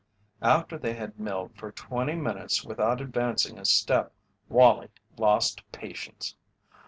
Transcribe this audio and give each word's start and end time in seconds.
After 0.41 0.79
they 0.79 0.95
had 0.95 1.19
milled 1.19 1.55
for 1.55 1.71
twenty 1.71 2.15
minutes 2.15 2.63
without 2.65 3.01
advancing 3.01 3.59
a 3.59 3.65
step 3.65 4.11
Wallie 4.49 4.89
lost 5.15 5.61
patience. 5.71 6.35